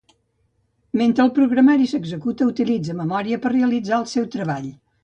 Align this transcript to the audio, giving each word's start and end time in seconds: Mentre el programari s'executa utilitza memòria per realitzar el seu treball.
Mentre 1.01 1.25
el 1.27 1.31
programari 1.35 1.91
s'executa 1.93 2.49
utilitza 2.55 2.99
memòria 3.07 3.43
per 3.47 3.57
realitzar 3.59 3.99
el 4.03 4.13
seu 4.17 4.31
treball. 4.39 4.73